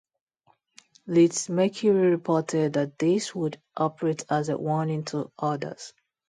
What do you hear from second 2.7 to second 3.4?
that this